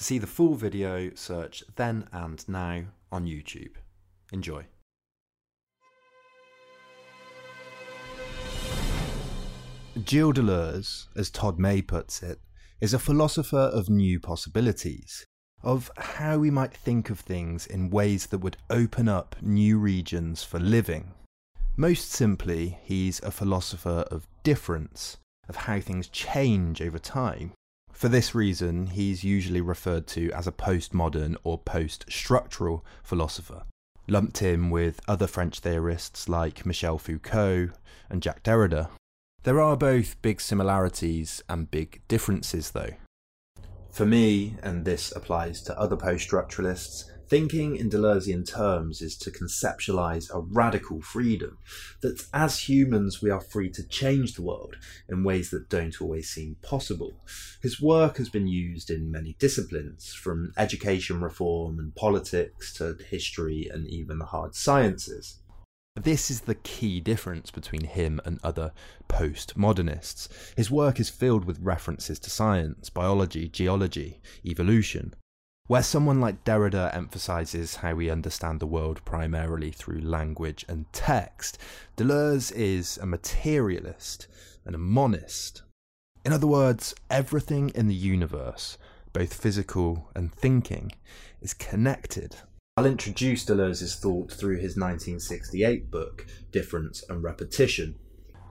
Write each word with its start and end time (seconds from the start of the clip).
To 0.00 0.04
see 0.04 0.16
the 0.16 0.26
full 0.26 0.54
video, 0.54 1.10
search 1.14 1.62
Then 1.76 2.08
and 2.10 2.42
Now 2.48 2.84
on 3.12 3.26
YouTube. 3.26 3.74
Enjoy. 4.32 4.64
Gilles 10.06 10.32
Deleuze, 10.32 11.08
as 11.14 11.28
Todd 11.28 11.58
May 11.58 11.82
puts 11.82 12.22
it, 12.22 12.40
is 12.80 12.94
a 12.94 12.98
philosopher 12.98 13.58
of 13.58 13.90
new 13.90 14.18
possibilities, 14.18 15.26
of 15.62 15.90
how 15.98 16.38
we 16.38 16.50
might 16.50 16.72
think 16.72 17.10
of 17.10 17.20
things 17.20 17.66
in 17.66 17.90
ways 17.90 18.28
that 18.28 18.38
would 18.38 18.56
open 18.70 19.06
up 19.06 19.36
new 19.42 19.78
regions 19.78 20.42
for 20.42 20.58
living. 20.58 21.12
Most 21.76 22.10
simply, 22.10 22.78
he's 22.84 23.20
a 23.20 23.30
philosopher 23.30 24.06
of 24.10 24.26
difference, 24.44 25.18
of 25.46 25.56
how 25.56 25.78
things 25.78 26.08
change 26.08 26.80
over 26.80 26.98
time. 26.98 27.52
For 28.00 28.08
this 28.08 28.34
reason, 28.34 28.86
he's 28.86 29.24
usually 29.24 29.60
referred 29.60 30.06
to 30.06 30.30
as 30.32 30.46
a 30.46 30.52
postmodern 30.52 31.36
or 31.44 31.58
post 31.58 32.06
structural 32.08 32.82
philosopher, 33.02 33.64
lumped 34.08 34.40
in 34.40 34.70
with 34.70 35.02
other 35.06 35.26
French 35.26 35.58
theorists 35.58 36.26
like 36.26 36.64
Michel 36.64 36.96
Foucault 36.96 37.72
and 38.08 38.22
Jacques 38.22 38.42
Derrida. 38.42 38.88
There 39.42 39.60
are 39.60 39.76
both 39.76 40.22
big 40.22 40.40
similarities 40.40 41.42
and 41.46 41.70
big 41.70 42.00
differences, 42.08 42.70
though. 42.70 42.94
For 43.90 44.06
me, 44.06 44.56
and 44.62 44.86
this 44.86 45.14
applies 45.14 45.60
to 45.64 45.78
other 45.78 45.96
post 45.98 46.26
structuralists, 46.26 47.04
thinking 47.30 47.76
in 47.76 47.88
Deleuzean 47.88 48.44
terms 48.44 49.00
is 49.00 49.16
to 49.18 49.30
conceptualize 49.30 50.28
a 50.34 50.40
radical 50.40 51.00
freedom, 51.00 51.58
that 52.00 52.26
as 52.34 52.68
humans 52.68 53.22
we 53.22 53.30
are 53.30 53.40
free 53.40 53.70
to 53.70 53.86
change 53.86 54.34
the 54.34 54.42
world 54.42 54.76
in 55.08 55.22
ways 55.22 55.50
that 55.50 55.68
don't 55.68 56.02
always 56.02 56.28
seem 56.28 56.56
possible. 56.60 57.14
His 57.62 57.80
work 57.80 58.16
has 58.16 58.28
been 58.28 58.48
used 58.48 58.90
in 58.90 59.12
many 59.12 59.36
disciplines, 59.38 60.12
from 60.12 60.52
education 60.58 61.20
reform 61.20 61.78
and 61.78 61.94
politics 61.94 62.74
to 62.74 62.96
history 63.08 63.70
and 63.72 63.86
even 63.86 64.18
the 64.18 64.26
hard 64.26 64.56
sciences. 64.56 65.38
This 65.94 66.30
is 66.30 66.42
the 66.42 66.54
key 66.56 67.00
difference 67.00 67.50
between 67.50 67.84
him 67.84 68.20
and 68.24 68.40
other 68.42 68.72
postmodernists. 69.08 70.28
His 70.56 70.70
work 70.70 70.98
is 70.98 71.10
filled 71.10 71.44
with 71.44 71.60
references 71.60 72.18
to 72.20 72.30
science, 72.30 72.90
biology, 72.90 73.48
geology, 73.48 74.20
evolution. 74.44 75.14
Where 75.70 75.84
someone 75.84 76.20
like 76.20 76.42
Derrida 76.42 76.92
emphasizes 76.96 77.76
how 77.76 77.94
we 77.94 78.10
understand 78.10 78.58
the 78.58 78.66
world 78.66 79.04
primarily 79.04 79.70
through 79.70 80.00
language 80.00 80.64
and 80.68 80.92
text, 80.92 81.58
Deleuze 81.96 82.50
is 82.50 82.98
a 82.98 83.06
materialist 83.06 84.26
and 84.64 84.74
a 84.74 84.78
monist. 84.78 85.62
In 86.24 86.32
other 86.32 86.48
words, 86.48 86.92
everything 87.08 87.68
in 87.68 87.86
the 87.86 87.94
universe, 87.94 88.78
both 89.12 89.32
physical 89.32 90.10
and 90.12 90.34
thinking, 90.34 90.90
is 91.40 91.54
connected 91.54 92.34
I'll 92.76 92.86
introduce 92.86 93.44
Deleuze's 93.44 93.94
thought 93.94 94.32
through 94.32 94.56
his 94.56 94.74
1968 94.74 95.90
book, 95.90 96.26
Difference 96.50 97.04
and 97.10 97.22
Repetition. 97.22 97.96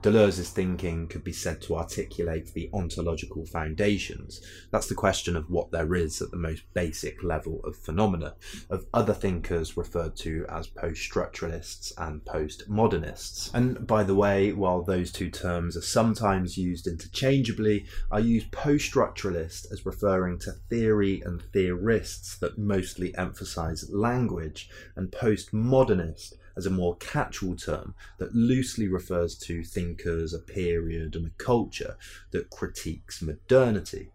Deleuze's 0.02 0.48
thinking 0.48 1.06
could 1.08 1.22
be 1.22 1.32
said 1.32 1.60
to 1.60 1.76
articulate 1.76 2.54
the 2.54 2.70
ontological 2.72 3.44
foundations. 3.44 4.40
That's 4.70 4.86
the 4.86 4.94
question 4.94 5.36
of 5.36 5.50
what 5.50 5.70
there 5.72 5.94
is 5.94 6.22
at 6.22 6.30
the 6.30 6.38
most 6.38 6.62
basic 6.72 7.22
level 7.22 7.60
of 7.64 7.76
phenomena, 7.76 8.34
of 8.70 8.86
other 8.94 9.12
thinkers 9.12 9.76
referred 9.76 10.16
to 10.16 10.46
as 10.48 10.68
post 10.68 11.10
structuralists 11.10 11.92
and 11.98 12.24
postmodernists. 12.24 13.52
And 13.52 13.86
by 13.86 14.02
the 14.02 14.14
way, 14.14 14.52
while 14.52 14.82
those 14.82 15.12
two 15.12 15.30
terms 15.30 15.76
are 15.76 15.82
sometimes 15.82 16.56
used 16.56 16.86
interchangeably, 16.86 17.84
I 18.10 18.20
use 18.20 18.44
post 18.44 18.90
structuralist 18.90 19.70
as 19.70 19.84
referring 19.84 20.38
to 20.40 20.52
theory 20.70 21.20
and 21.26 21.42
theorists 21.52 22.38
that 22.38 22.56
mostly 22.56 23.14
emphasize 23.18 23.90
language, 23.90 24.70
and 24.96 25.10
postmodernist 25.10 26.34
as 26.56 26.66
a 26.66 26.70
more 26.70 26.96
catch-all 26.96 27.56
term 27.56 27.94
that 28.18 28.34
loosely 28.34 28.88
refers 28.88 29.36
to 29.38 29.64
thinkers, 29.64 30.34
a 30.34 30.38
period, 30.38 31.16
and 31.16 31.26
a 31.26 31.42
culture 31.42 31.96
that 32.30 32.50
critiques 32.50 33.22
modernity. 33.22 34.10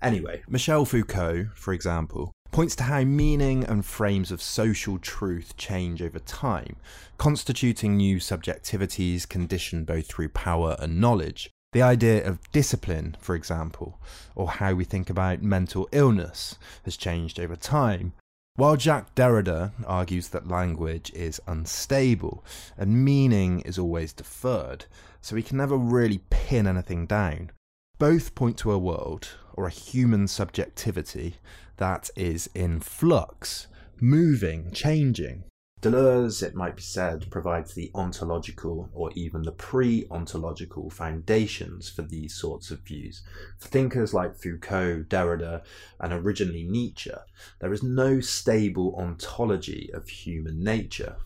Anyway, 0.00 0.42
Michel 0.48 0.84
Foucault, 0.84 1.48
for 1.54 1.72
example, 1.72 2.32
points 2.50 2.76
to 2.76 2.84
how 2.84 3.02
meaning 3.02 3.64
and 3.64 3.84
frames 3.84 4.30
of 4.30 4.40
social 4.40 4.98
truth 4.98 5.56
change 5.56 6.00
over 6.00 6.18
time, 6.20 6.76
constituting 7.18 7.96
new 7.96 8.16
subjectivities 8.18 9.28
conditioned 9.28 9.86
both 9.86 10.06
through 10.06 10.28
power 10.28 10.76
and 10.78 11.00
knowledge. 11.00 11.50
The 11.72 11.82
idea 11.82 12.26
of 12.26 12.50
discipline, 12.50 13.16
for 13.20 13.34
example, 13.34 14.00
or 14.34 14.48
how 14.48 14.72
we 14.72 14.84
think 14.84 15.10
about 15.10 15.42
mental 15.42 15.88
illness, 15.92 16.56
has 16.84 16.96
changed 16.96 17.38
over 17.38 17.56
time, 17.56 18.14
while 18.58 18.76
Jacques 18.76 19.14
Derrida 19.14 19.70
argues 19.86 20.30
that 20.30 20.48
language 20.48 21.12
is 21.14 21.40
unstable 21.46 22.44
and 22.76 23.04
meaning 23.04 23.60
is 23.60 23.78
always 23.78 24.12
deferred, 24.12 24.86
so 25.20 25.36
we 25.36 25.44
can 25.44 25.56
never 25.56 25.76
really 25.76 26.18
pin 26.28 26.66
anything 26.66 27.06
down, 27.06 27.52
both 28.00 28.34
point 28.34 28.56
to 28.58 28.72
a 28.72 28.78
world, 28.78 29.28
or 29.54 29.68
a 29.68 29.70
human 29.70 30.26
subjectivity, 30.26 31.36
that 31.76 32.10
is 32.16 32.50
in 32.52 32.80
flux, 32.80 33.68
moving, 34.00 34.72
changing. 34.72 35.44
Deleuze, 35.80 36.42
it 36.42 36.56
might 36.56 36.74
be 36.74 36.82
said, 36.82 37.30
provides 37.30 37.72
the 37.72 37.90
ontological 37.94 38.90
or 38.92 39.12
even 39.14 39.42
the 39.42 39.52
pre 39.52 40.06
ontological 40.10 40.90
foundations 40.90 41.88
for 41.88 42.02
these 42.02 42.34
sorts 42.34 42.72
of 42.72 42.80
views. 42.80 43.22
For 43.58 43.68
thinkers 43.68 44.12
like 44.12 44.34
Foucault, 44.34 45.04
Derrida, 45.08 45.62
and 46.00 46.12
originally 46.12 46.64
Nietzsche, 46.64 47.12
there 47.60 47.72
is 47.72 47.84
no 47.84 48.18
stable 48.18 48.96
ontology 48.96 49.88
of 49.94 50.08
human 50.08 50.64
nature. 50.64 51.16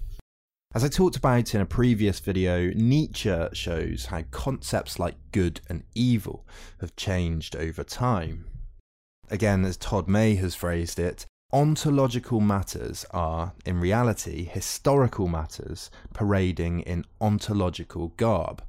As 0.75 0.85
I 0.85 0.89
talked 0.89 1.17
about 1.17 1.55
in 1.55 1.61
a 1.63 1.67
previous 1.67 2.21
video, 2.21 2.71
Nietzsche 2.75 3.35
shows 3.55 4.07
how 4.07 4.23
concepts 4.31 4.99
like 4.99 5.17
good 5.33 5.63
and 5.69 5.83
evil 5.95 6.47
have 6.81 6.95
changed 6.97 7.57
over 7.57 7.85
time. 7.85 8.47
Again, 9.31 9.65
as 9.65 9.79
Todd 9.79 10.09
May 10.09 10.35
has 10.35 10.55
phrased 10.55 10.99
it, 10.99 11.25
ontological 11.53 12.41
matters 12.41 13.05
are, 13.11 13.53
in 13.67 13.79
reality, 13.79 14.45
historical 14.45 15.29
matters 15.29 15.91
parading 16.15 16.81
in 16.81 17.05
ontological 17.21 18.09
garb. 18.17 18.63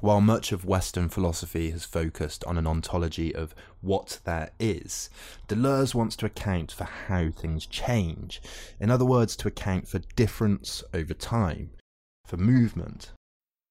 While 0.00 0.20
much 0.20 0.50
of 0.50 0.64
Western 0.64 1.08
philosophy 1.08 1.70
has 1.70 1.84
focused 1.84 2.42
on 2.44 2.58
an 2.58 2.66
ontology 2.66 3.34
of 3.34 3.54
what 3.80 4.20
there 4.24 4.50
is, 4.58 5.10
Deleuze 5.48 5.94
wants 5.94 6.16
to 6.16 6.26
account 6.26 6.72
for 6.72 6.84
how 6.84 7.30
things 7.30 7.66
change. 7.66 8.42
In 8.80 8.90
other 8.90 9.04
words, 9.04 9.36
to 9.36 9.48
account 9.48 9.86
for 9.86 10.00
difference 10.16 10.82
over 10.92 11.14
time, 11.14 11.70
for 12.26 12.36
movement. 12.36 13.12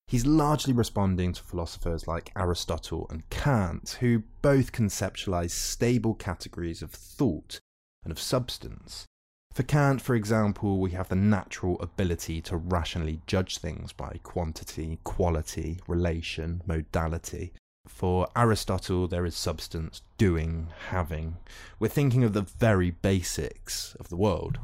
He's 0.08 0.25
largely 0.25 0.74
responding 0.74 1.34
to 1.34 1.44
philosophers 1.44 2.08
like 2.08 2.31
Aristotle 2.36 3.08
and 3.09 3.28
Kant, 3.30 3.97
who 4.00 4.24
both 4.42 4.72
conceptualize 4.72 5.52
stable 5.52 6.13
categories 6.13 6.81
of 6.81 6.92
thought 6.92 7.59
and 8.03 8.12
of 8.12 8.19
substance. 8.19 9.06
For 9.54 9.63
Kant, 9.63 10.01
for 10.01 10.16
example, 10.16 10.80
we 10.80 10.92
have 10.92 11.10
the 11.10 11.16
natural 11.16 11.80
ability 11.80 12.42
to 12.42 12.57
rationally 12.57 13.22
judge 13.28 13.60
things 13.60 13.94
by 13.94 14.19
quantity, 14.24 14.98
quality, 15.04 15.80
relation, 15.88 16.63
modality. 16.66 17.54
For 17.88 18.28
Aristotle, 18.36 19.07
there 19.07 19.25
is 19.25 19.36
substance, 19.36 20.01
doing, 20.18 20.69
having. 20.89 21.38
We're 21.80 21.89
thinking 21.89 22.24
of 22.24 22.33
the 22.33 22.42
very 22.42 22.92
basics 22.92 23.95
of 24.00 24.10
the 24.10 24.18
world. 24.18 24.57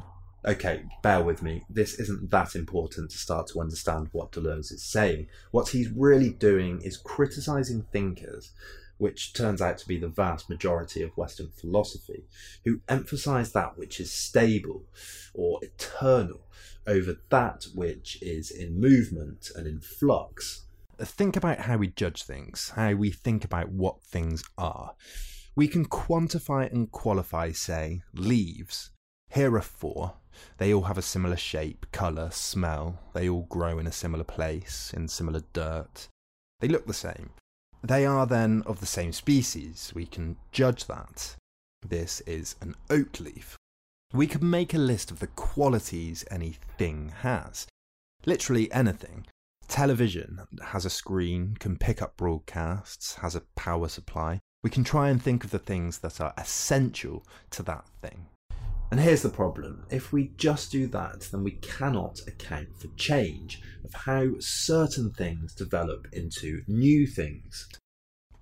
Okay, 0.44 0.84
bear 1.02 1.22
with 1.22 1.42
me. 1.42 1.62
This 1.68 2.00
isn't 2.00 2.30
that 2.30 2.56
important 2.56 3.10
to 3.10 3.18
start 3.18 3.46
to 3.48 3.60
understand 3.60 4.08
what 4.12 4.32
Deleuze 4.32 4.72
is 4.72 4.82
saying. 4.82 5.28
What 5.50 5.68
he's 5.68 5.90
really 5.90 6.30
doing 6.30 6.80
is 6.80 6.96
criticizing 6.96 7.82
thinkers 7.92 8.52
which 9.00 9.32
turns 9.32 9.62
out 9.62 9.78
to 9.78 9.88
be 9.88 9.96
the 9.96 10.08
vast 10.08 10.50
majority 10.50 11.02
of 11.02 11.16
Western 11.16 11.48
philosophy, 11.48 12.24
who 12.64 12.80
emphasize 12.86 13.52
that 13.52 13.78
which 13.78 13.98
is 13.98 14.12
stable 14.12 14.84
or 15.32 15.58
eternal 15.62 16.42
over 16.86 17.16
that 17.30 17.66
which 17.74 18.22
is 18.22 18.50
in 18.50 18.78
movement 18.78 19.50
and 19.56 19.66
in 19.66 19.80
flux. 19.80 20.66
Think 20.98 21.34
about 21.34 21.60
how 21.60 21.78
we 21.78 21.88
judge 21.88 22.24
things, 22.24 22.72
how 22.76 22.92
we 22.92 23.10
think 23.10 23.42
about 23.42 23.70
what 23.70 24.02
things 24.02 24.44
are. 24.58 24.94
We 25.56 25.66
can 25.66 25.86
quantify 25.86 26.70
and 26.70 26.92
qualify, 26.92 27.52
say, 27.52 28.02
leaves. 28.12 28.90
Here 29.30 29.54
are 29.56 29.62
four. 29.62 30.14
They 30.58 30.74
all 30.74 30.82
have 30.82 30.98
a 30.98 31.02
similar 31.02 31.36
shape, 31.36 31.86
colour, 31.90 32.30
smell. 32.30 32.98
They 33.14 33.30
all 33.30 33.46
grow 33.48 33.78
in 33.78 33.86
a 33.86 33.92
similar 33.92 34.24
place, 34.24 34.92
in 34.94 35.08
similar 35.08 35.40
dirt. 35.54 36.08
They 36.60 36.68
look 36.68 36.86
the 36.86 36.92
same. 36.92 37.30
They 37.82 38.04
are 38.04 38.26
then 38.26 38.62
of 38.66 38.80
the 38.80 38.86
same 38.86 39.12
species. 39.12 39.92
We 39.94 40.06
can 40.06 40.36
judge 40.52 40.86
that. 40.86 41.36
This 41.86 42.20
is 42.22 42.56
an 42.60 42.74
oak 42.90 43.20
leaf. 43.20 43.56
We 44.12 44.26
could 44.26 44.42
make 44.42 44.74
a 44.74 44.78
list 44.78 45.10
of 45.10 45.20
the 45.20 45.28
qualities 45.28 46.24
any 46.30 46.56
thing 46.76 47.12
has. 47.20 47.66
Literally 48.26 48.70
anything. 48.72 49.26
Television 49.68 50.40
has 50.62 50.84
a 50.84 50.90
screen, 50.90 51.56
can 51.58 51.76
pick 51.76 52.02
up 52.02 52.16
broadcasts, 52.16 53.14
has 53.16 53.34
a 53.34 53.42
power 53.54 53.88
supply. 53.88 54.40
We 54.62 54.70
can 54.70 54.84
try 54.84 55.08
and 55.08 55.22
think 55.22 55.44
of 55.44 55.50
the 55.50 55.58
things 55.58 55.98
that 55.98 56.20
are 56.20 56.34
essential 56.36 57.24
to 57.50 57.62
that 57.62 57.86
thing. 58.02 58.26
And 58.90 58.98
here's 58.98 59.22
the 59.22 59.28
problem 59.28 59.86
if 59.88 60.12
we 60.12 60.32
just 60.36 60.72
do 60.72 60.88
that, 60.88 61.20
then 61.30 61.44
we 61.44 61.52
cannot 61.52 62.18
account 62.26 62.76
for 62.76 62.88
change, 62.96 63.62
of 63.84 63.94
how 63.94 64.32
certain 64.40 65.12
things 65.12 65.54
develop 65.54 66.08
into 66.12 66.62
new 66.66 67.06
things. 67.06 67.68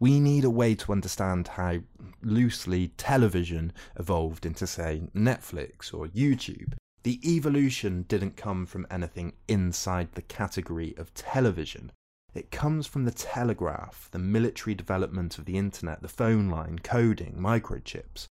We 0.01 0.21
need 0.21 0.45
a 0.45 0.51
way 0.51 0.75
to 0.77 0.93
understand 0.93 1.49
how 1.49 1.81
loosely 2.23 2.89
television 2.97 3.73
evolved 3.97 4.47
into, 4.47 4.67
say, 4.67 5.03
Netflix 5.15 5.93
or 5.93 6.07
YouTube. 6.07 6.75
The 7.03 7.21
evolution 7.25 8.07
didn't 8.09 8.37
come 8.37 8.65
from 8.65 8.87
anything 8.91 9.35
inside 9.49 10.13
the 10.13 10.23
category 10.23 10.95
of 10.97 11.13
television. 11.13 11.93
It 12.33 12.51
comes 12.51 12.87
from 12.87 13.05
the 13.05 13.11
telegraph, 13.11 14.09
the 14.13 14.19
military 14.19 14.75
development 14.75 15.37
of 15.37 15.45
the 15.45 15.59
internet, 15.59 16.01
the 16.01 16.09
phone 16.09 16.49
line, 16.49 16.79
coding, 16.79 17.37
microchips 17.39 18.29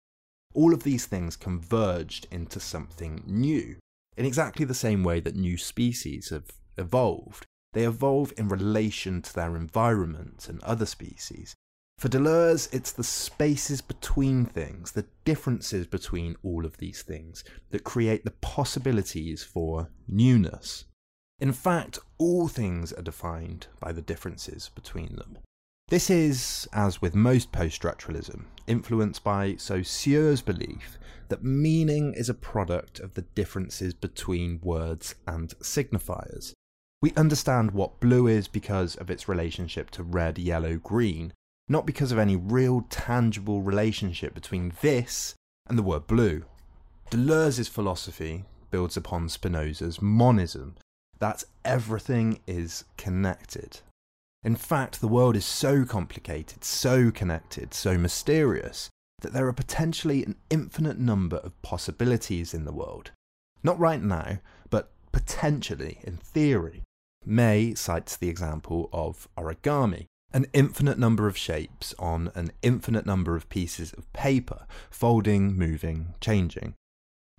all 0.58 0.74
of 0.74 0.82
these 0.82 1.06
things 1.06 1.36
converged 1.36 2.26
into 2.32 2.60
something 2.60 3.22
new. 3.28 3.76
In 4.18 4.26
exactly 4.26 4.66
the 4.66 4.74
same 4.74 5.04
way 5.04 5.20
that 5.20 5.36
new 5.36 5.56
species 5.56 6.30
have 6.30 6.52
evolved, 6.78 7.46
they 7.74 7.84
evolve 7.84 8.34
in 8.38 8.50
relation 8.50 9.22
to 9.22 9.34
their 9.36 9.56
environment 9.56 10.50
and 10.50 10.60
other 10.64 10.88
species. 10.88 11.54
For 12.00 12.10
Deleuze, 12.10 12.74
it's 12.74 12.92
the 12.92 13.04
spaces 13.04 13.82
between 13.82 14.46
things, 14.46 14.94
the 14.94 15.06
differences 15.26 15.86
between 15.86 16.36
all 16.42 16.66
of 16.66 16.78
these 16.78 17.04
things, 17.04 17.44
that 17.70 17.84
create 17.84 18.26
the 18.26 18.32
possibilities 18.42 19.44
for 19.44 19.92
newness. 20.08 20.86
In 21.40 21.54
fact, 21.54 22.00
all 22.18 22.48
things 22.48 22.92
are 22.94 23.04
defined 23.04 23.68
by 23.80 23.92
the 23.92 24.02
differences 24.02 24.72
between 24.74 25.18
them. 25.18 25.38
This 25.90 26.10
is, 26.10 26.68
as 26.74 27.02
with 27.02 27.16
most 27.16 27.54
post 27.54 27.82
structuralism, 27.82 28.44
influenced 28.68 29.24
by 29.24 29.56
Saussure's 29.56 30.42
belief 30.42 30.98
that 31.30 31.46
meaning 31.46 32.14
is 32.14 32.28
a 32.28 32.34
product 32.34 33.00
of 33.00 33.14
the 33.14 33.22
differences 33.22 33.94
between 33.94 34.60
words 34.62 35.16
and 35.26 35.58
signifiers. 35.60 36.52
We 37.02 37.14
understand 37.16 37.72
what 37.72 38.02
blue 38.02 38.28
is 38.28 38.50
because 38.50 38.98
of 38.98 39.10
its 39.10 39.30
relationship 39.30 39.90
to 39.92 40.04
red, 40.04 40.38
yellow, 40.38 40.76
green, 40.76 41.32
not 41.70 41.86
because 41.86 42.12
of 42.12 42.18
any 42.18 42.36
real 42.36 42.86
tangible 42.90 43.62
relationship 43.62 44.34
between 44.34 44.74
this 44.82 45.36
and 45.70 45.78
the 45.78 45.84
word 45.84 46.06
blue. 46.06 46.44
Deleuze's 47.12 47.70
philosophy 47.70 48.44
builds 48.72 48.98
upon 48.98 49.30
Spinoza's 49.30 50.02
monism, 50.02 50.76
that 51.20 51.46
everything 51.64 52.42
is 52.46 52.84
connected. 52.98 53.80
In 54.44 54.56
fact, 54.56 55.02
the 55.02 55.08
world 55.08 55.36
is 55.36 55.46
so 55.46 55.84
complicated, 55.84 56.64
so 56.64 57.12
connected, 57.12 57.74
so 57.74 57.98
mysterious, 57.98 58.90
that 59.22 59.34
there 59.34 59.48
are 59.48 59.54
potentially 59.54 60.24
an 60.24 60.36
infinite 60.50 61.00
number 61.00 61.38
of 61.38 61.60
possibilities 61.62 62.54
in 62.54 62.66
the 62.66 62.74
world. 62.74 63.12
Not 63.64 63.80
right 63.80 64.02
now, 64.02 64.40
but 64.70 64.92
potentially, 65.12 66.00
in 66.04 66.18
theory. 66.18 66.84
May 67.26 67.74
cites 67.74 68.16
the 68.16 68.30
example 68.30 68.90
of 68.94 69.28
origami, 69.38 70.06
an 70.32 70.46
infinite 70.54 71.00
number 71.00 71.28
of 71.28 71.38
shapes 71.38 71.96
on 71.98 72.32
an 72.36 72.52
infinite 72.62 73.06
number 73.06 73.36
of 73.36 73.50
pieces 73.50 73.92
of 73.94 74.12
paper, 74.14 74.66
folding, 74.90 75.58
moving, 75.58 76.14
changing. 76.22 76.76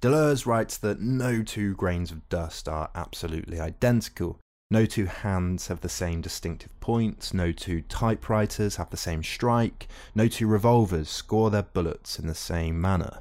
Deleuze 0.01 0.47
writes 0.47 0.77
that 0.79 1.01
no 1.01 1.43
two 1.43 1.75
grains 1.75 2.11
of 2.11 2.29
dust 2.29 2.69
are 2.69 2.91
absolutely 2.95 3.61
identical, 3.61 4.39
no 4.71 4.85
two 4.85 5.07
hands 5.07 5.69
have 5.69 5.81
the 5.81 5.89
same 5.89 6.21
distinctive 6.21 6.79
points, 6.81 7.33
no 7.33 7.53
two 7.53 7.81
typewriters 7.83 8.77
have 8.77 8.91
the 8.91 8.97
same 8.97 9.23
strike, 9.23 9.89
no 10.15 10.29
two 10.29 10.47
revolvers 10.47 11.09
score 11.09 11.51
their 11.51 11.63
bullets 11.63 12.19
in 12.19 12.27
the 12.27 12.35
same 12.35 12.81
manner. 12.81 13.21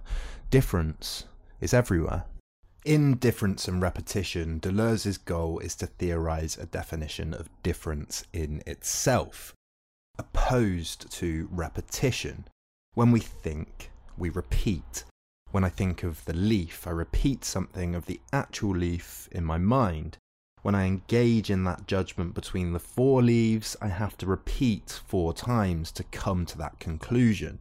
Difference 0.50 1.26
is 1.62 1.74
everywhere. 1.74 2.26
In 2.84 3.16
Difference 3.16 3.68
and 3.68 3.82
Repetition, 3.82 4.60
Deleuze's 4.60 5.18
goal 5.18 5.60
is 5.60 5.76
to 5.76 5.88
theorize 5.88 6.58
a 6.58 6.66
definition 6.66 7.34
of 7.34 7.50
difference 7.64 8.24
in 8.32 8.62
itself, 8.66 9.54
opposed 10.18 11.12
to 11.12 11.50
repetition. 11.52 12.46
When 12.94 13.12
we 13.12 13.20
think, 13.20 13.92
we 14.18 14.30
repeat. 14.30 15.04
When 15.52 15.64
I 15.64 15.70
think 15.70 16.04
of 16.04 16.24
the 16.26 16.34
leaf, 16.34 16.88
I 16.88 16.92
repeat 16.92 17.44
something 17.46 17.96
of 17.96 18.06
the 18.06 18.20
actual 18.32 18.76
leaf 18.76 19.28
in 19.32 19.44
my 19.44 19.58
mind. 19.58 20.18
When 20.62 20.76
I 20.76 20.86
engage 20.86 21.50
in 21.50 21.64
that 21.64 21.88
judgment 21.88 22.34
between 22.34 22.74
the 22.74 22.80
four 22.80 23.22
leaves, 23.22 23.76
I 23.82 23.88
have 23.88 24.18
to 24.18 24.26
repeat 24.26 25.02
four 25.06 25.34
times 25.34 25.92
to 25.94 26.04
come 26.04 26.46
to 26.48 26.58
that 26.58 26.80
conclusion. 26.80 27.60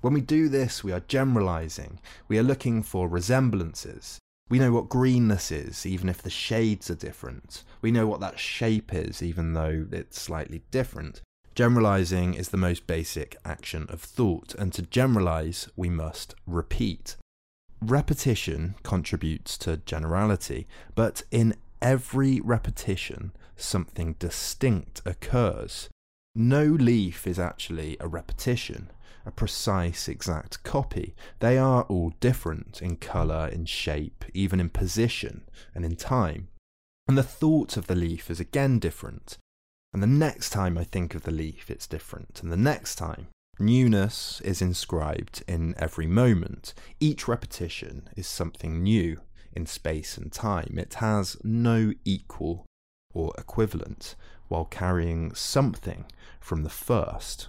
When 0.00 0.12
we 0.12 0.20
do 0.20 0.48
this, 0.48 0.84
we 0.84 0.92
are 0.92 1.00
generalizing. 1.00 1.98
We 2.28 2.38
are 2.38 2.42
looking 2.42 2.82
for 2.82 3.08
resemblances. 3.08 4.18
We 4.50 4.58
know 4.58 4.72
what 4.72 4.90
greenness 4.90 5.50
is, 5.50 5.86
even 5.86 6.10
if 6.10 6.20
the 6.20 6.28
shades 6.28 6.90
are 6.90 6.94
different. 6.94 7.64
We 7.80 7.90
know 7.90 8.06
what 8.06 8.20
that 8.20 8.38
shape 8.38 8.92
is, 8.92 9.22
even 9.22 9.54
though 9.54 9.86
it's 9.90 10.20
slightly 10.20 10.62
different. 10.70 11.22
Generalizing 11.54 12.34
is 12.34 12.50
the 12.50 12.58
most 12.58 12.86
basic 12.86 13.36
action 13.44 13.86
of 13.88 14.02
thought, 14.02 14.54
and 14.56 14.72
to 14.74 14.82
generalize, 14.82 15.68
we 15.76 15.88
must 15.88 16.34
repeat. 16.46 17.16
Repetition 17.80 18.74
contributes 18.82 19.56
to 19.58 19.78
generality, 19.78 20.66
but 20.94 21.22
in 21.30 21.54
every 21.84 22.40
repetition, 22.40 23.30
something 23.56 24.14
distinct 24.18 25.02
occurs. 25.04 25.90
No 26.34 26.64
leaf 26.64 27.26
is 27.26 27.38
actually 27.38 27.98
a 28.00 28.08
repetition, 28.08 28.90
a 29.26 29.30
precise, 29.30 30.08
exact 30.08 30.62
copy. 30.64 31.14
They 31.40 31.58
are 31.58 31.82
all 31.82 32.14
different 32.20 32.80
in 32.80 32.96
colour, 32.96 33.46
in 33.48 33.66
shape, 33.66 34.24
even 34.32 34.60
in 34.60 34.70
position, 34.70 35.42
and 35.74 35.84
in 35.84 35.94
time. 35.94 36.48
And 37.06 37.18
the 37.18 37.22
thought 37.22 37.76
of 37.76 37.86
the 37.86 37.94
leaf 37.94 38.30
is 38.30 38.40
again 38.40 38.78
different. 38.78 39.36
And 39.92 40.02
the 40.02 40.08
next 40.08 40.50
time 40.50 40.78
I 40.78 40.84
think 40.84 41.14
of 41.14 41.24
the 41.24 41.30
leaf, 41.30 41.70
it's 41.70 41.86
different. 41.86 42.42
And 42.42 42.50
the 42.50 42.56
next 42.56 42.96
time. 42.96 43.28
Newness 43.60 44.40
is 44.40 44.60
inscribed 44.60 45.44
in 45.46 45.74
every 45.78 46.08
moment. 46.08 46.74
Each 46.98 47.28
repetition 47.28 48.08
is 48.16 48.26
something 48.26 48.82
new 48.82 49.20
in 49.54 49.66
space 49.66 50.16
and 50.18 50.32
time. 50.32 50.76
It 50.78 50.94
has 50.94 51.36
no 51.42 51.92
equal 52.04 52.66
or 53.12 53.32
equivalent 53.38 54.14
while 54.48 54.64
carrying 54.64 55.34
something 55.34 56.04
from 56.40 56.62
the 56.62 56.70
first. 56.70 57.48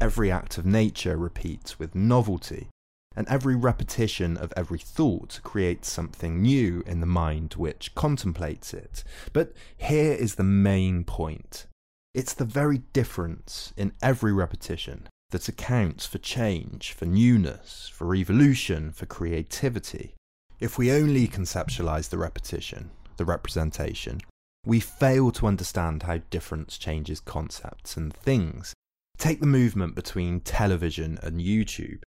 Every 0.00 0.30
act 0.30 0.58
of 0.58 0.66
nature 0.66 1.16
repeats 1.16 1.78
with 1.78 1.94
novelty, 1.94 2.68
and 3.16 3.28
every 3.28 3.56
repetition 3.56 4.36
of 4.36 4.52
every 4.56 4.78
thought 4.78 5.40
creates 5.42 5.90
something 5.90 6.40
new 6.40 6.82
in 6.86 7.00
the 7.00 7.06
mind 7.06 7.54
which 7.54 7.94
contemplates 7.94 8.72
it. 8.72 9.04
But 9.32 9.52
here 9.76 10.12
is 10.12 10.36
the 10.36 10.44
main 10.44 11.04
point 11.04 11.66
it's 12.14 12.34
the 12.34 12.44
very 12.44 12.78
difference 12.92 13.72
in 13.76 13.92
every 14.02 14.32
repetition 14.32 15.08
that 15.30 15.48
accounts 15.48 16.06
for 16.06 16.18
change, 16.18 16.92
for 16.92 17.04
newness, 17.04 17.88
for 17.94 18.14
evolution, 18.14 18.90
for 18.92 19.06
creativity. 19.06 20.14
If 20.60 20.76
we 20.76 20.90
only 20.90 21.28
conceptualize 21.28 22.08
the 22.08 22.18
repetition, 22.18 22.90
the 23.16 23.24
representation, 23.24 24.20
we 24.66 24.80
fail 24.80 25.30
to 25.32 25.46
understand 25.46 26.02
how 26.02 26.18
difference 26.30 26.78
changes 26.78 27.20
concepts 27.20 27.96
and 27.96 28.12
things. 28.12 28.74
Take 29.18 29.40
the 29.40 29.46
movement 29.46 29.94
between 29.94 30.40
television 30.40 31.18
and 31.22 31.40
YouTube. 31.40 32.02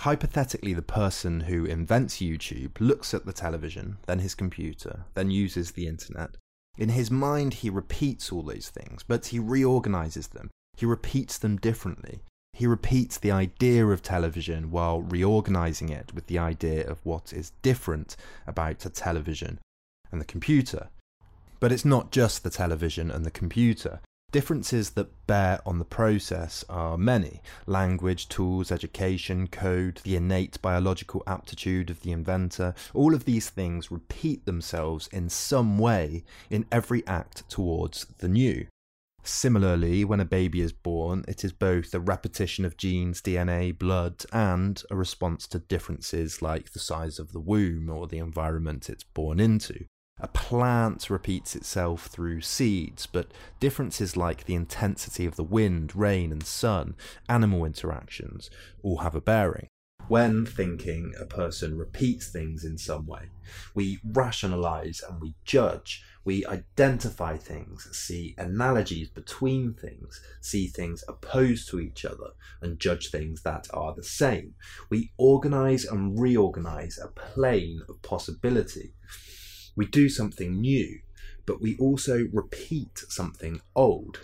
Hypothetically, 0.00 0.74
the 0.74 0.82
person 0.82 1.40
who 1.40 1.64
invents 1.64 2.18
YouTube 2.18 2.78
looks 2.78 3.14
at 3.14 3.24
the 3.24 3.32
television, 3.32 3.98
then 4.06 4.18
his 4.18 4.34
computer, 4.34 5.04
then 5.14 5.30
uses 5.30 5.72
the 5.72 5.86
internet. 5.86 6.36
In 6.76 6.90
his 6.90 7.10
mind, 7.10 7.54
he 7.54 7.70
repeats 7.70 8.30
all 8.30 8.42
those 8.42 8.68
things, 8.68 9.02
but 9.06 9.26
he 9.26 9.38
reorganizes 9.38 10.28
them. 10.28 10.50
He 10.76 10.84
repeats 10.84 11.38
them 11.38 11.56
differently. 11.56 12.22
He 12.56 12.68
repeats 12.68 13.18
the 13.18 13.32
idea 13.32 13.84
of 13.84 14.00
television 14.00 14.70
while 14.70 15.02
reorganizing 15.02 15.88
it 15.88 16.14
with 16.14 16.28
the 16.28 16.38
idea 16.38 16.88
of 16.88 17.04
what 17.04 17.32
is 17.32 17.50
different 17.62 18.16
about 18.46 18.86
a 18.86 18.90
television 18.90 19.58
and 20.12 20.20
the 20.20 20.24
computer. 20.24 20.88
But 21.58 21.72
it's 21.72 21.84
not 21.84 22.12
just 22.12 22.44
the 22.44 22.50
television 22.50 23.10
and 23.10 23.24
the 23.26 23.32
computer. 23.32 24.00
Differences 24.30 24.90
that 24.90 25.26
bear 25.26 25.60
on 25.66 25.80
the 25.80 25.84
process 25.84 26.64
are 26.68 26.96
many 26.96 27.42
language, 27.66 28.28
tools, 28.28 28.70
education, 28.70 29.48
code, 29.48 30.00
the 30.04 30.14
innate 30.14 30.62
biological 30.62 31.24
aptitude 31.26 31.90
of 31.90 32.02
the 32.02 32.12
inventor. 32.12 32.72
All 32.94 33.14
of 33.14 33.24
these 33.24 33.50
things 33.50 33.90
repeat 33.90 34.44
themselves 34.44 35.08
in 35.08 35.28
some 35.28 35.76
way 35.76 36.22
in 36.50 36.66
every 36.70 37.04
act 37.08 37.48
towards 37.48 38.06
the 38.18 38.28
new. 38.28 38.66
Similarly, 39.26 40.04
when 40.04 40.20
a 40.20 40.26
baby 40.26 40.60
is 40.60 40.72
born, 40.72 41.24
it 41.26 41.44
is 41.44 41.52
both 41.52 41.94
a 41.94 42.00
repetition 42.00 42.66
of 42.66 42.76
genes, 42.76 43.22
DNA, 43.22 43.76
blood, 43.76 44.24
and 44.32 44.82
a 44.90 44.96
response 44.96 45.46
to 45.48 45.58
differences 45.58 46.42
like 46.42 46.72
the 46.72 46.78
size 46.78 47.18
of 47.18 47.32
the 47.32 47.40
womb 47.40 47.88
or 47.88 48.06
the 48.06 48.18
environment 48.18 48.90
it's 48.90 49.02
born 49.02 49.40
into. 49.40 49.86
A 50.20 50.28
plant 50.28 51.08
repeats 51.08 51.56
itself 51.56 52.06
through 52.06 52.42
seeds, 52.42 53.06
but 53.06 53.32
differences 53.60 54.14
like 54.14 54.44
the 54.44 54.54
intensity 54.54 55.24
of 55.24 55.36
the 55.36 55.42
wind, 55.42 55.96
rain, 55.96 56.30
and 56.30 56.44
sun, 56.44 56.94
animal 57.26 57.64
interactions, 57.64 58.50
all 58.82 58.98
have 58.98 59.14
a 59.14 59.22
bearing. 59.22 59.68
When 60.06 60.44
thinking, 60.44 61.14
a 61.18 61.24
person 61.24 61.78
repeats 61.78 62.28
things 62.28 62.62
in 62.62 62.76
some 62.76 63.06
way. 63.06 63.30
We 63.74 64.00
rationalize 64.04 65.00
and 65.08 65.18
we 65.18 65.34
judge. 65.44 66.04
We 66.24 66.46
identify 66.46 67.36
things, 67.36 67.88
see 67.92 68.34
analogies 68.38 69.08
between 69.08 69.74
things, 69.74 70.20
see 70.40 70.68
things 70.68 71.04
opposed 71.06 71.68
to 71.70 71.80
each 71.80 72.04
other, 72.04 72.30
and 72.62 72.80
judge 72.80 73.10
things 73.10 73.42
that 73.42 73.66
are 73.74 73.94
the 73.94 74.02
same. 74.02 74.54
We 74.90 75.12
organize 75.18 75.84
and 75.84 76.18
reorganize 76.18 76.98
a 76.98 77.08
plane 77.08 77.82
of 77.88 78.00
possibility 78.02 78.94
we 79.76 79.86
do 79.86 80.08
something 80.08 80.60
new, 80.60 81.00
but 81.46 81.60
we 81.60 81.76
also 81.78 82.28
repeat 82.32 82.98
something 83.08 83.60
old. 83.74 84.20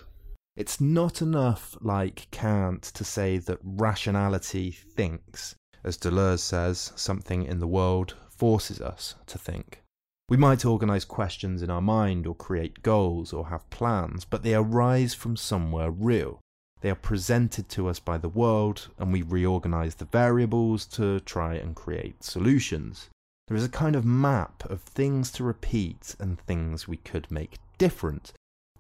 It's 0.57 0.81
not 0.81 1.23
enough, 1.23 1.77
like 1.81 2.29
Kant, 2.31 2.83
to 2.83 3.05
say 3.05 3.39
that 3.39 3.59
rationality 3.63 4.71
thinks. 4.71 5.55
As 5.83 5.97
Deleuze 5.97 6.41
says, 6.41 6.93
something 6.97 7.45
in 7.45 7.59
the 7.59 7.67
world 7.67 8.15
forces 8.29 8.81
us 8.81 9.15
to 9.27 9.39
think. 9.39 9.83
We 10.31 10.37
might 10.37 10.65
organise 10.65 11.05
questions 11.05 11.61
in 11.61 11.71
our 11.71 11.81
mind 11.81 12.25
or 12.25 12.37
create 12.37 12.85
goals 12.85 13.33
or 13.33 13.49
have 13.49 13.69
plans, 13.69 14.25
but 14.25 14.45
they 14.45 14.55
arise 14.55 15.13
from 15.13 15.37
somewhere 15.37 15.91
real. 15.91 16.39
They 16.83 16.91
are 16.91 16.95
presented 16.95 17.69
to 17.71 17.89
us 17.89 17.99
by 17.99 18.17
the 18.17 18.29
world, 18.29 18.91
and 18.97 19.13
we 19.13 19.23
reorganise 19.23 19.97
the 19.97 20.05
variables 20.05 20.87
to 20.87 21.19
try 21.19 21.57
and 21.57 21.75
create 21.75 22.23
solutions. 22.23 23.11
There 23.49 23.57
is 23.57 23.65
a 23.65 23.69
kind 23.69 23.97
of 23.97 24.05
map 24.05 24.63
of 24.71 24.83
things 24.83 25.33
to 25.33 25.43
repeat 25.43 26.15
and 26.21 26.39
things 26.39 26.87
we 26.87 26.99
could 26.99 27.29
make 27.29 27.59
different. 27.77 28.33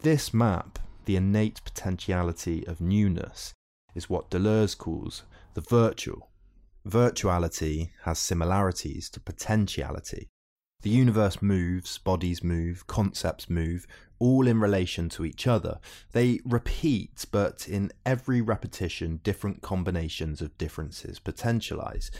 This 0.02 0.32
map, 0.32 0.78
the 1.04 1.16
innate 1.16 1.64
potentiality 1.64 2.64
of 2.68 2.80
newness, 2.80 3.54
is 3.96 4.08
what 4.08 4.30
Deleuze 4.30 4.78
calls 4.78 5.24
the 5.54 5.62
virtual. 5.62 6.28
Virtuality 6.86 7.90
has 8.04 8.20
similarities 8.20 9.10
to 9.10 9.18
potentiality. 9.18 10.28
The 10.82 10.90
universe 10.90 11.42
moves, 11.42 11.98
bodies 11.98 12.42
move, 12.42 12.86
concepts 12.86 13.50
move, 13.50 13.86
all 14.18 14.46
in 14.46 14.60
relation 14.60 15.08
to 15.10 15.24
each 15.24 15.46
other. 15.46 15.78
They 16.12 16.40
repeat, 16.44 17.26
but 17.30 17.68
in 17.68 17.92
every 18.06 18.40
repetition, 18.40 19.20
different 19.22 19.60
combinations 19.60 20.40
of 20.40 20.56
differences 20.56 21.20
potentialize. 21.20 22.10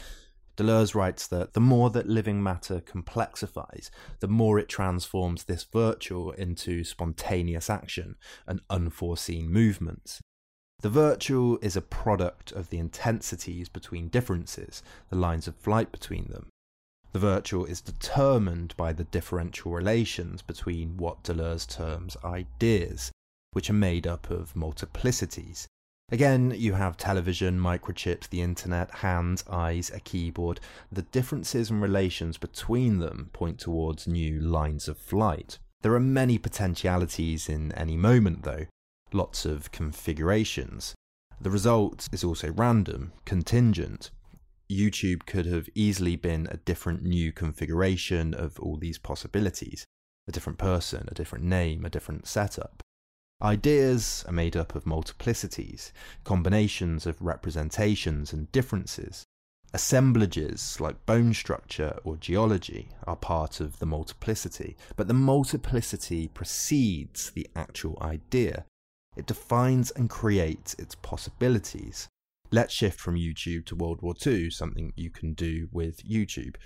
Deleuze 0.57 0.93
writes 0.93 1.27
that 1.27 1.53
the 1.53 1.59
more 1.59 1.89
that 1.89 2.07
living 2.07 2.43
matter 2.43 2.81
complexifies, 2.81 3.89
the 4.19 4.27
more 4.27 4.59
it 4.59 4.69
transforms 4.69 5.45
this 5.45 5.63
virtual 5.63 6.31
into 6.31 6.83
spontaneous 6.83 7.69
action 7.69 8.15
and 8.45 8.61
unforeseen 8.69 9.49
movements. 9.51 10.21
The 10.81 10.89
virtual 10.89 11.57
is 11.61 11.75
a 11.75 11.81
product 11.81 12.51
of 12.51 12.69
the 12.69 12.79
intensities 12.79 13.69
between 13.69 14.09
differences, 14.09 14.83
the 15.09 15.15
lines 15.15 15.47
of 15.47 15.55
flight 15.55 15.91
between 15.91 16.27
them. 16.27 16.49
The 17.11 17.19
virtual 17.19 17.65
is 17.65 17.81
determined 17.81 18.75
by 18.77 18.93
the 18.93 19.03
differential 19.03 19.71
relations 19.71 20.41
between 20.41 20.97
what 20.97 21.23
Deleuze 21.23 21.67
terms 21.67 22.15
ideas, 22.23 23.11
which 23.51 23.69
are 23.69 23.73
made 23.73 24.07
up 24.07 24.29
of 24.29 24.53
multiplicities, 24.53 25.67
Again, 26.11 26.53
you 26.57 26.73
have 26.73 26.97
television, 26.97 27.57
microchips, 27.57 28.27
the 28.27 28.41
internet, 28.41 28.91
hands, 28.95 29.45
eyes, 29.49 29.89
a 29.91 30.01
keyboard. 30.01 30.59
The 30.91 31.03
differences 31.03 31.69
and 31.69 31.81
relations 31.81 32.37
between 32.37 32.99
them 32.99 33.29
point 33.31 33.59
towards 33.59 34.07
new 34.07 34.41
lines 34.41 34.89
of 34.89 34.97
flight. 34.97 35.57
There 35.83 35.95
are 35.95 36.01
many 36.01 36.37
potentialities 36.37 37.47
in 37.47 37.71
any 37.71 37.95
moment, 37.95 38.43
though, 38.43 38.65
lots 39.13 39.45
of 39.45 39.71
configurations. 39.71 40.95
The 41.39 41.49
result 41.49 42.09
is 42.11 42.25
also 42.25 42.51
random, 42.51 43.13
contingent. 43.23 44.11
YouTube 44.71 45.25
could 45.25 45.45
have 45.45 45.69
easily 45.75 46.15
been 46.15 46.47
a 46.49 46.57
different 46.57 47.03
new 47.03 47.31
configuration 47.31 48.33
of 48.33 48.59
all 48.59 48.77
these 48.77 48.97
possibilities 48.97 49.85
a 50.27 50.31
different 50.31 50.59
person, 50.59 51.07
a 51.09 51.15
different 51.15 51.43
name, 51.43 51.83
a 51.83 51.89
different 51.89 52.27
setup. 52.27 52.83
Ideas 53.41 54.23
are 54.27 54.33
made 54.33 54.55
up 54.55 54.75
of 54.75 54.83
multiplicities, 54.83 55.91
combinations 56.23 57.07
of 57.07 57.21
representations 57.21 58.31
and 58.31 58.51
differences. 58.51 59.25
Assemblages 59.73 60.79
like 60.79 61.05
bone 61.05 61.33
structure 61.33 61.97
or 62.03 62.17
geology 62.17 62.89
are 63.07 63.15
part 63.15 63.59
of 63.59 63.79
the 63.79 63.85
multiplicity, 63.85 64.77
but 64.95 65.07
the 65.07 65.13
multiplicity 65.13 66.27
precedes 66.27 67.31
the 67.31 67.47
actual 67.55 67.97
idea. 68.01 68.65
It 69.15 69.25
defines 69.25 69.91
and 69.91 70.09
creates 70.09 70.75
its 70.75 70.93
possibilities. 70.95 72.09
Let's 72.53 72.73
shift 72.73 72.99
from 72.99 73.15
YouTube 73.15 73.65
to 73.67 73.77
World 73.77 74.01
War 74.01 74.13
II, 74.25 74.49
something 74.49 74.91
you 74.97 75.09
can 75.09 75.31
do 75.31 75.69
with 75.71 76.05
YouTube. 76.05 76.57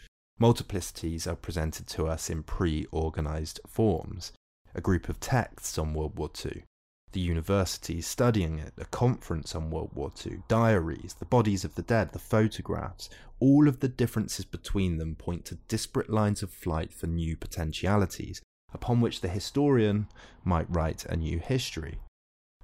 Multiplicities 0.42 1.28
are 1.28 1.36
presented 1.36 1.86
to 1.88 2.08
us 2.08 2.28
in 2.28 2.42
pre 2.42 2.88
organized 2.92 3.60
forms 3.68 4.32
a 4.74 4.82
group 4.82 5.10
of 5.10 5.20
texts 5.20 5.78
on 5.78 5.94
World 5.94 6.18
War 6.18 6.32
II, 6.44 6.64
the 7.12 7.20
university 7.20 8.02
studying 8.02 8.58
it, 8.58 8.74
a 8.80 8.86
conference 8.86 9.54
on 9.54 9.70
World 9.70 9.92
War 9.94 10.12
II, 10.26 10.42
diaries, 10.48 11.14
the 11.20 11.26
bodies 11.26 11.64
of 11.64 11.76
the 11.76 11.84
dead, 11.84 12.14
the 12.14 12.20
photographs, 12.20 13.08
all 13.40 13.68
of 13.68 13.80
the 13.80 13.88
differences 13.88 14.44
between 14.44 14.98
them 14.98 15.14
point 15.16 15.46
to 15.46 15.60
disparate 15.68 16.10
lines 16.10 16.42
of 16.42 16.50
flight 16.50 16.94
for 16.94 17.06
new 17.06 17.38
potentialities, 17.38 18.42
upon 18.74 19.02
which 19.02 19.22
the 19.22 19.30
historian 19.30 20.08
might 20.44 20.66
write 20.68 21.06
a 21.06 21.16
new 21.16 21.38
history. 21.38 22.00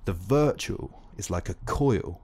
The 0.05 0.13
virtual 0.13 1.03
is 1.17 1.29
like 1.29 1.49
a 1.49 1.55
coil. 1.65 2.19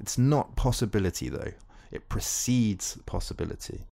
It's 0.00 0.18
not 0.18 0.56
possibility, 0.56 1.28
though. 1.28 1.52
It 1.90 2.08
precedes 2.08 2.98
possibility. 3.06 3.86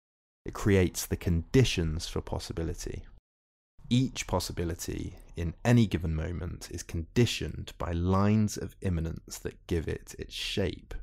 It 0.44 0.54
creates 0.54 1.04
the 1.04 1.16
conditions 1.16 2.08
for 2.08 2.20
possibility. 2.20 3.04
Each 3.90 4.26
possibility 4.26 5.18
in 5.36 5.54
any 5.64 5.86
given 5.86 6.14
moment 6.14 6.68
is 6.70 6.82
conditioned 6.82 7.72
by 7.78 7.92
lines 7.92 8.56
of 8.56 8.76
immanence 8.80 9.38
that 9.38 9.66
give 9.66 9.88
it 9.88 10.14
its 10.18 10.34
shape. 10.34 10.94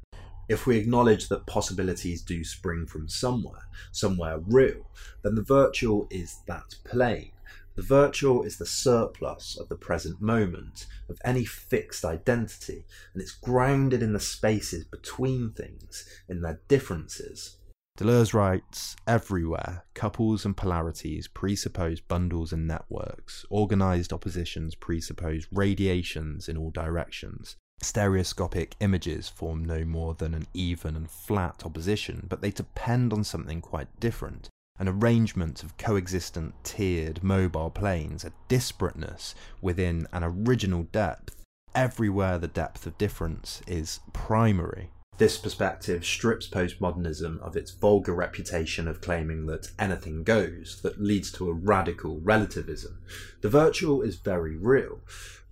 If 0.48 0.68
we 0.68 0.78
acknowledge 0.78 1.28
that 1.30 1.48
possibilities 1.48 2.22
do 2.22 2.44
spring 2.44 2.86
from 2.86 3.08
somewhere, 3.08 3.68
somewhere 3.92 4.40
real, 4.40 4.88
then 5.24 5.36
the 5.36 5.42
virtual 5.42 6.08
is 6.12 6.40
that 6.48 6.76
plane. 6.84 7.32
The 7.75 7.82
virtual 7.82 8.44
is 8.44 8.58
the 8.58 8.65
surplus 8.65 9.58
of 9.58 9.67
the 9.67 9.75
present 9.75 10.22
moment, 10.22 10.88
of 11.10 11.20
any 11.25 11.44
fixed 11.44 12.05
identity, 12.05 12.86
and 13.13 13.22
it's 13.22 13.34
grounded 13.34 14.01
in 14.01 14.13
the 14.13 14.20
spaces 14.20 14.86
between 14.86 15.51
things, 15.51 16.08
in 16.29 16.41
their 16.41 16.62
differences. 16.70 17.58
Deleuze 17.98 18.34
writes 18.34 18.96
Everywhere, 19.05 19.84
couples 19.94 20.46
and 20.46 20.55
polarities 20.55 21.27
presuppose 21.27 22.00
bundles 22.00 22.53
and 22.53 22.65
networks. 22.65 23.46
Organized 23.50 24.13
oppositions 24.13 24.74
presuppose 24.75 25.48
radiations 25.51 26.48
in 26.48 26.55
all 26.55 26.72
directions. 26.72 27.58
Stereoscopic 27.82 28.77
images 28.79 29.27
form 29.27 29.65
no 29.65 29.84
more 29.84 30.13
than 30.13 30.34
an 30.34 30.48
even 30.53 30.96
and 30.96 31.12
flat 31.12 31.65
opposition, 31.65 32.25
but 32.29 32.41
they 32.41 32.51
depend 32.51 33.12
on 33.12 33.25
something 33.25 33.60
quite 33.60 34.00
different 34.00 34.50
an 34.77 34.88
arrangement 34.88 35.63
of 35.63 35.77
coexistent, 35.77 36.53
tiered, 36.63 37.24
mobile 37.24 37.70
planes, 37.70 38.25
a 38.25 38.32
disparateness 38.50 39.34
within 39.62 40.08
an 40.12 40.24
original 40.24 40.84
depth. 40.84 41.36
Everywhere 41.74 42.38
the 42.38 42.48
depth 42.48 42.86
of 42.86 42.98
difference 42.98 43.62
is 43.67 44.00
primary. 44.13 44.89
This 45.17 45.38
perspective 45.38 46.03
strips 46.03 46.45
postmodernism 46.45 47.39
of 47.39 47.55
its 47.55 47.72
vulgar 47.72 48.13
reputation 48.13 48.86
of 48.86 49.00
claiming 49.00 49.45
that 49.45 49.72
anything 49.79 50.24
goes, 50.24 50.81
that 50.81 51.01
leads 51.01 51.31
to 51.34 51.50
a 51.50 51.53
radical 51.53 52.19
relativism. 52.19 53.00
The 53.39 53.48
virtual 53.48 54.01
is 54.01 54.17
very 54.17 54.57
real, 54.57 55.00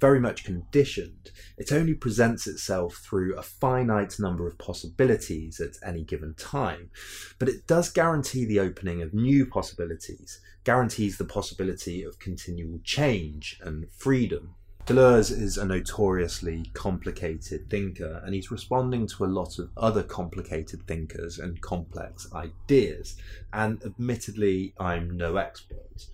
very 0.02 0.20
much 0.20 0.44
conditioned. 0.44 1.32
It 1.58 1.72
only 1.72 1.94
presents 1.94 2.46
itself 2.46 2.96
through 2.96 3.38
a 3.38 3.42
finite 3.42 4.20
number 4.20 4.48
of 4.48 4.58
possibilities 4.58 5.62
at 5.62 5.78
any 5.82 6.04
given 6.04 6.34
time, 6.34 6.90
but 7.40 7.48
it 7.48 7.66
does 7.66 7.90
guarantee 7.90 8.44
the 8.44 8.60
opening 8.60 9.02
of 9.02 9.14
new 9.14 9.46
possibilities, 9.46 10.42
guarantees 10.66 11.18
the 11.18 11.24
possibility 11.24 12.04
of 12.04 12.20
continual 12.20 12.82
change 12.84 13.62
and 13.62 13.90
freedom. 13.92 14.56
Deleuze 14.86 15.32
is 15.32 15.58
a 15.58 15.66
notoriously 15.66 16.70
complicated 16.74 17.70
thinker, 17.70 18.22
and 18.26 18.36
he's 18.36 18.52
responding 18.52 19.08
to 19.08 19.24
a 19.24 19.28
lot 19.28 19.58
of 19.58 19.70
other 19.78 20.04
complicated 20.04 20.86
thinkers 20.86 21.40
and 21.40 21.62
complex 21.62 22.28
ideas. 22.34 23.16
And 23.54 23.82
admittedly, 23.86 24.74
I'm 24.78 25.16
no 25.16 25.38
expert. 25.38 26.08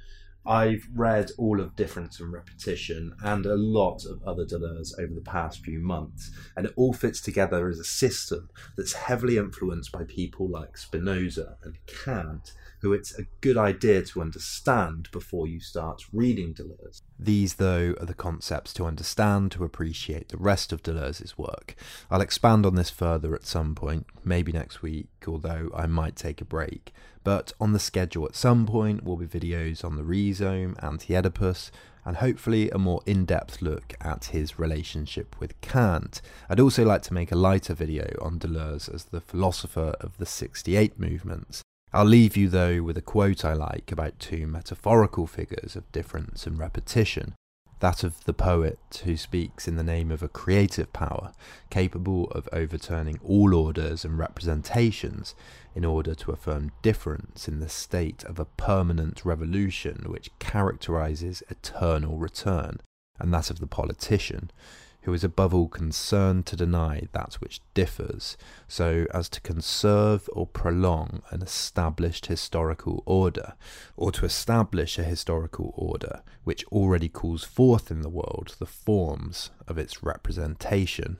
I've 0.46 0.88
read 0.94 1.32
all 1.40 1.60
of 1.60 1.76
Difference 1.76 2.20
and 2.20 2.32
Repetition 2.32 3.16
and 3.24 3.48
a 3.48 3.56
lot 3.56 4.06
of 4.06 4.22
other 4.24 4.46
Deleuze 4.46 4.94
over 5.00 5.16
the 5.16 5.22
past 5.22 5.66
few 5.66 5.80
months, 5.80 6.30
and 6.56 6.68
it 6.68 6.74
all 6.76 6.94
fits 6.94 7.22
together 7.22 7.70
as 7.70 7.80
a 7.80 7.84
system 7.84 8.52
that's 8.78 8.94
heavily 8.94 9.38
influenced 9.38 9.92
by 9.92 10.04
people 10.04 10.48
like 10.48 10.78
Spinoza 10.78 11.58
and 11.64 11.80
Kant 11.88 12.54
who 12.82 12.94
it's 12.94 13.18
a 13.18 13.24
good 13.42 13.58
idea 13.58 14.02
to 14.02 14.22
understand 14.22 15.10
before 15.12 15.48
you 15.48 15.60
start 15.60 16.02
reading 16.14 16.54
Deleuze. 16.54 17.02
These, 17.18 17.56
though, 17.56 17.96
are 18.00 18.06
the 18.06 18.14
concepts 18.14 18.74
to 18.76 18.86
understand 18.86 19.52
to 19.52 19.64
appreciate 19.64 20.30
the 20.30 20.38
rest 20.38 20.72
of 20.72 20.82
Deleuze's 20.82 21.38
work. 21.38 21.76
I'll 22.10 22.22
expand 22.22 22.66
on 22.66 22.76
this 22.76 22.90
further 22.90 23.36
at 23.36 23.46
some 23.46 23.76
point, 23.76 24.06
maybe 24.24 24.52
next 24.52 24.82
week, 24.82 25.10
although 25.28 25.70
I 25.76 25.88
might 25.88 26.16
take 26.16 26.42
a 26.42 26.46
break. 26.46 26.94
But 27.24 27.52
on 27.60 27.74
the 27.74 27.80
schedule 27.80 28.26
at 28.26 28.36
some 28.36 28.66
point 28.66 29.04
will 29.04 29.18
be 29.18 29.28
videos 29.28 29.84
on 29.84 29.98
the 29.98 30.04
rhizome, 30.04 30.78
anti 30.82 31.16
Oedipus, 31.16 31.72
and 32.06 32.18
hopefully 32.18 32.70
a 32.70 32.78
more 32.78 33.02
in 33.06 33.26
depth 33.26 33.62
look 33.62 33.94
at 34.02 34.26
his 34.26 34.58
relationship 34.58 35.40
with 35.40 35.60
Kant. 35.62 36.22
I'd 36.50 36.60
also 36.60 36.86
like 36.86 37.02
to 37.04 37.14
make 37.14 37.32
a 37.32 37.36
lighter 37.36 37.74
video 37.74 38.16
on 38.22 38.40
Deleuze 38.40 38.94
as 38.94 39.06
the 39.06 39.22
philosopher 39.22 39.96
of 40.00 40.18
the 40.18 40.26
68 40.26 40.98
movements. 40.98 41.62
I'll 41.92 42.06
leave 42.06 42.38
you 42.38 42.50
though 42.50 42.84
with 42.84 42.98
a 42.98 43.02
quote 43.02 43.44
I 43.44 43.54
like 43.54 43.92
about 43.92 44.20
two 44.20 44.46
metaphorical 44.46 45.26
figures 45.26 45.76
of 45.76 45.92
difference 45.92 46.46
and 46.46 46.60
repetition. 46.60 47.34
That 47.80 48.04
of 48.04 48.26
the 48.26 48.34
poet 48.34 49.02
who 49.06 49.18
speaks 49.18 49.68
in 49.68 49.76
the 49.76 49.84
name 49.84 50.12
of 50.12 50.22
a 50.22 50.28
creative 50.28 50.94
power, 50.94 51.32
capable 51.72 52.30
of 52.32 52.48
overturning 52.52 53.20
all 53.24 53.56
orders 53.56 54.06
and 54.06 54.20
representations 54.20 55.34
in 55.74 55.84
order 55.84 56.14
to 56.14 56.32
affirm 56.32 56.74
difference 56.84 57.48
in 57.48 57.60
the 57.60 57.70
state 57.70 58.24
of 58.26 58.38
a 58.38 58.46
permanent 58.46 59.26
revolution 59.26 60.06
which 60.08 60.30
characterizes 60.38 61.42
eternal 61.50 62.18
return, 62.18 62.82
and 63.18 63.34
that 63.34 63.50
of 63.50 63.60
the 63.60 63.68
politician 63.68 64.52
who 65.02 65.14
is 65.14 65.24
above 65.24 65.54
all 65.54 65.68
concerned 65.68 66.46
to 66.46 66.56
deny 66.56 67.08
that 67.14 67.36
which 67.36 67.62
differs, 67.74 68.38
so 68.68 69.06
as 69.14 69.30
to 69.30 69.42
conserve 69.42 70.30
or 70.34 70.46
prolong 70.46 71.22
an 71.32 71.42
established 71.42 72.26
historical 72.28 73.04
order, 73.06 73.54
or 73.96 74.12
to 74.12 74.26
establish 74.26 74.98
a 74.98 75.04
historical 75.04 75.74
order 75.76 76.22
which 76.44 76.66
already 76.66 77.10
calls 77.10 77.44
forth 77.44 77.92
in 77.92 78.02
the 78.02 78.10
world 78.10 78.56
the 78.60 78.66
forms 78.66 79.52
of 79.68 79.78
its 79.78 80.04
representation. 80.04 81.18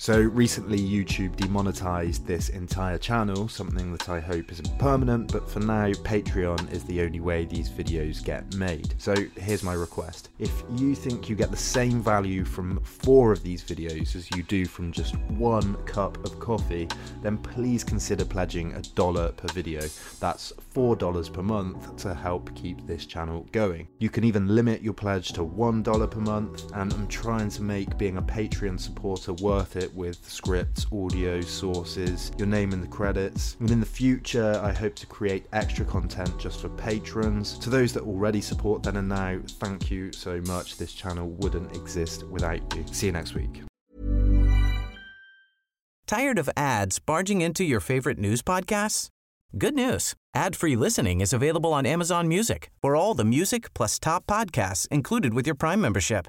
So 0.00 0.20
recently, 0.20 0.78
YouTube 0.78 1.34
demonetized 1.34 2.24
this 2.24 2.50
entire 2.50 2.98
channel, 2.98 3.48
something 3.48 3.90
that 3.90 4.08
I 4.08 4.20
hope 4.20 4.52
isn't 4.52 4.78
permanent, 4.78 5.32
but 5.32 5.50
for 5.50 5.58
now, 5.58 5.88
Patreon 5.88 6.72
is 6.72 6.84
the 6.84 7.02
only 7.02 7.18
way 7.18 7.46
these 7.46 7.68
videos 7.68 8.22
get 8.22 8.54
made. 8.54 8.94
So 8.98 9.12
here's 9.36 9.64
my 9.64 9.74
request. 9.74 10.28
If 10.38 10.62
you 10.76 10.94
think 10.94 11.28
you 11.28 11.34
get 11.34 11.50
the 11.50 11.56
same 11.56 12.00
value 12.00 12.44
from 12.44 12.78
four 12.84 13.32
of 13.32 13.42
these 13.42 13.64
videos 13.64 14.14
as 14.14 14.30
you 14.36 14.44
do 14.44 14.66
from 14.66 14.92
just 14.92 15.18
one 15.30 15.74
cup 15.84 16.24
of 16.24 16.38
coffee, 16.38 16.86
then 17.20 17.36
please 17.36 17.82
consider 17.82 18.24
pledging 18.24 18.74
a 18.74 18.82
dollar 18.94 19.32
per 19.32 19.48
video. 19.48 19.80
That's 20.20 20.52
$4 20.76 21.32
per 21.32 21.42
month 21.42 21.96
to 21.96 22.14
help 22.14 22.54
keep 22.54 22.86
this 22.86 23.04
channel 23.04 23.48
going. 23.50 23.88
You 23.98 24.10
can 24.10 24.22
even 24.22 24.46
limit 24.46 24.80
your 24.80 24.94
pledge 24.94 25.32
to 25.32 25.44
$1 25.44 26.08
per 26.08 26.20
month, 26.20 26.70
and 26.72 26.92
I'm 26.92 27.08
trying 27.08 27.48
to 27.50 27.62
make 27.62 27.98
being 27.98 28.18
a 28.18 28.22
Patreon 28.22 28.78
supporter 28.78 29.32
worth 29.32 29.74
it 29.74 29.87
it 29.88 29.94
with 29.94 30.28
scripts, 30.28 30.86
audio 30.92 31.40
sources, 31.40 32.30
your 32.38 32.46
name 32.46 32.72
in 32.72 32.80
the 32.80 32.86
credits. 32.86 33.56
And 33.60 33.70
in 33.70 33.80
the 33.80 33.86
future, 33.86 34.60
I 34.62 34.72
hope 34.72 34.94
to 34.96 35.06
create 35.06 35.46
extra 35.52 35.84
content 35.84 36.38
just 36.38 36.60
for 36.60 36.68
patrons. 36.68 37.58
To 37.60 37.70
those 37.70 37.92
that 37.94 38.02
already 38.02 38.40
support 38.40 38.82
then 38.82 38.96
and 38.96 39.08
now, 39.08 39.40
thank 39.60 39.90
you 39.90 40.12
so 40.12 40.40
much. 40.42 40.76
This 40.76 40.92
channel 40.92 41.28
wouldn't 41.28 41.74
exist 41.74 42.24
without 42.24 42.60
you. 42.74 42.84
See 42.92 43.06
you 43.06 43.12
next 43.12 43.34
week. 43.34 43.62
Tired 46.06 46.38
of 46.38 46.48
ads 46.56 46.98
barging 46.98 47.40
into 47.40 47.64
your 47.64 47.80
favorite 47.80 48.18
news 48.18 48.42
podcasts? 48.42 49.08
Good 49.56 49.74
news. 49.74 50.14
Ad-free 50.34 50.76
listening 50.76 51.20
is 51.20 51.32
available 51.32 51.72
on 51.72 51.86
Amazon 51.86 52.28
Music. 52.28 52.70
For 52.82 52.94
all 52.94 53.14
the 53.14 53.24
music 53.24 53.72
plus 53.74 53.98
top 53.98 54.26
podcasts 54.26 54.86
included 54.88 55.34
with 55.34 55.46
your 55.46 55.54
Prime 55.54 55.80
membership. 55.80 56.28